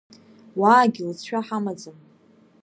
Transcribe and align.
Уаагьы 0.59 1.01
лыҵшәа 1.07 1.39
ҳамаӡам. 1.47 1.97